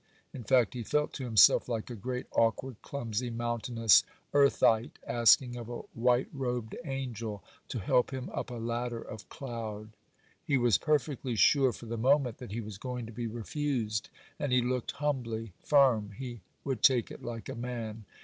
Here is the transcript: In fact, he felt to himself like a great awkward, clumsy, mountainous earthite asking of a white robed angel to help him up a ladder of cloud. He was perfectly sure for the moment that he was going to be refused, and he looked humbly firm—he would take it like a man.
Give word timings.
In 0.33 0.43
fact, 0.43 0.73
he 0.73 0.81
felt 0.81 1.13
to 1.13 1.23
himself 1.25 1.69
like 1.69 1.91
a 1.91 1.95
great 1.95 2.25
awkward, 2.31 2.77
clumsy, 2.81 3.29
mountainous 3.29 4.03
earthite 4.33 4.95
asking 5.05 5.55
of 5.57 5.69
a 5.69 5.81
white 5.93 6.27
robed 6.33 6.75
angel 6.83 7.43
to 7.67 7.77
help 7.77 8.09
him 8.09 8.31
up 8.31 8.49
a 8.49 8.55
ladder 8.55 8.99
of 9.03 9.29
cloud. 9.29 9.89
He 10.43 10.57
was 10.57 10.79
perfectly 10.79 11.35
sure 11.35 11.71
for 11.71 11.85
the 11.85 11.97
moment 11.97 12.39
that 12.39 12.51
he 12.51 12.61
was 12.61 12.79
going 12.79 13.05
to 13.05 13.13
be 13.13 13.27
refused, 13.27 14.09
and 14.39 14.51
he 14.51 14.59
looked 14.63 14.93
humbly 14.93 15.53
firm—he 15.59 16.41
would 16.63 16.81
take 16.81 17.11
it 17.11 17.21
like 17.21 17.47
a 17.47 17.53
man. 17.53 18.05